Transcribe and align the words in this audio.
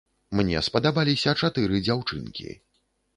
Мне 0.37 0.61
спадабаліся 0.67 1.33
чатыры 1.41 1.83
дзяўчынкі. 1.87 2.55